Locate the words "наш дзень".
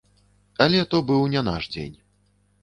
1.49-1.95